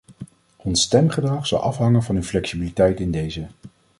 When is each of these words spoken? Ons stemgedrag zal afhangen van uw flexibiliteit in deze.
Ons 0.57 0.81
stemgedrag 0.81 1.47
zal 1.47 1.61
afhangen 1.61 2.03
van 2.03 2.15
uw 2.15 2.21
flexibiliteit 2.23 2.99
in 2.99 3.11
deze. 3.11 3.47